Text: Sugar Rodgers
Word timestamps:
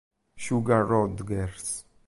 Sugar 0.35 0.81
Rodgers 0.89 1.85